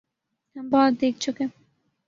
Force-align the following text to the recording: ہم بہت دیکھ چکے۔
ہم 0.55 0.65
بہت 0.71 0.93
دیکھ 1.01 1.17
چکے۔ 1.23 1.45